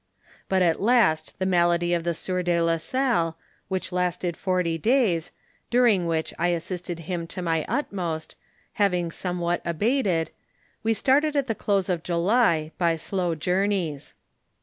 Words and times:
But 0.49 0.63
at 0.63 0.77
la^t 0.77 1.33
the 1.37 1.45
malady 1.45 1.93
of 1.93 2.03
the 2.03 2.15
sieur 2.15 2.41
de 2.41 2.59
la 2.59 2.77
Salle, 2.77 3.37
which 3.67 3.91
lasted 3.91 4.35
forty 4.35 4.79
days, 4.79 5.29
during 5.69 6.07
which 6.07 6.33
I 6.39 6.47
assisted 6.47 7.01
him 7.01 7.27
to 7.27 7.41
my 7.43 7.63
utmost, 7.67 8.35
having 8.81 9.11
somewhat 9.11 9.61
abated, 9.63 10.31
we 10.81 10.95
started 10.95 11.35
at 11.35 11.45
the 11.45 11.53
close 11.53 11.87
of 11.87 12.01
July, 12.01 12.71
by 12.79 12.95
slow 12.95 13.35
journeys. 13.35 14.15